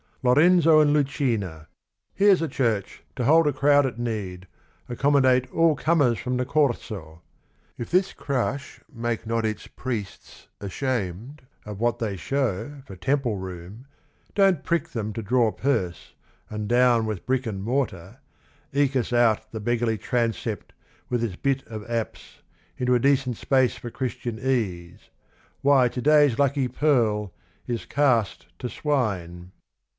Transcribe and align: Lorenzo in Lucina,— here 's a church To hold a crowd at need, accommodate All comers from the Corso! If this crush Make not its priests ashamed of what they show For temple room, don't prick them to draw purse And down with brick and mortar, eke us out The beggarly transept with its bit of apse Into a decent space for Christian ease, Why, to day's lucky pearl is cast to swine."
Lorenzo 0.23 0.81
in 0.81 0.93
Lucina,— 0.93 1.67
here 2.15 2.35
's 2.35 2.41
a 2.41 2.47
church 2.47 3.03
To 3.15 3.23
hold 3.23 3.47
a 3.47 3.53
crowd 3.53 3.85
at 3.87 3.97
need, 3.99 4.47
accommodate 4.89 5.51
All 5.51 5.75
comers 5.75 6.17
from 6.17 6.37
the 6.37 6.45
Corso! 6.45 7.21
If 7.77 7.89
this 7.89 8.13
crush 8.13 8.79
Make 8.91 9.25
not 9.27 9.45
its 9.45 9.65
priests 9.67 10.47
ashamed 10.59 11.43
of 11.65 11.79
what 11.79 11.97
they 11.99 12.17
show 12.17 12.81
For 12.85 12.95
temple 12.95 13.37
room, 13.37 13.85
don't 14.35 14.63
prick 14.63 14.89
them 14.89 15.13
to 15.13 15.23
draw 15.23 15.51
purse 15.51 16.13
And 16.49 16.67
down 16.67 17.05
with 17.05 17.25
brick 17.25 17.45
and 17.47 17.63
mortar, 17.63 18.19
eke 18.73 18.95
us 18.95 19.13
out 19.13 19.51
The 19.51 19.59
beggarly 19.59 19.97
transept 19.99 20.73
with 21.09 21.23
its 21.23 21.35
bit 21.35 21.63
of 21.67 21.87
apse 21.89 22.41
Into 22.77 22.95
a 22.95 22.99
decent 22.99 23.37
space 23.37 23.75
for 23.75 23.89
Christian 23.91 24.39
ease, 24.39 25.09
Why, 25.61 25.87
to 25.89 26.01
day's 26.01 26.37
lucky 26.39 26.67
pearl 26.67 27.33
is 27.67 27.85
cast 27.85 28.47
to 28.59 28.67
swine." 28.69 29.51